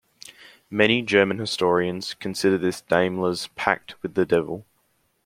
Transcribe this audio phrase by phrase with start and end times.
[0.71, 4.65] Many German historians consider this Daimler's "pact with the devil".